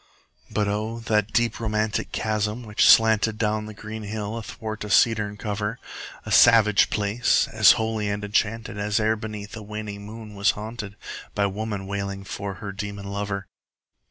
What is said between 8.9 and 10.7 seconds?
e'er beneath a waning moon was